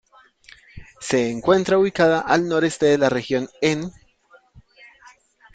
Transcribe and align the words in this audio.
Se 0.99 1.29
encuentra 1.29 1.77
ubicada 1.77 2.21
al 2.21 2.47
noreste 2.49 2.87
de 2.87 2.97
la 2.97 3.07
región, 3.09 3.47
enn. 3.61 3.91